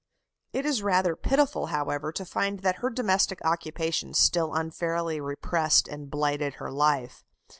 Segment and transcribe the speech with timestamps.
[0.51, 6.09] It is rather pitiful, however, to find that her domestic occupations still unfairly repressed and
[6.09, 7.23] blighted her life.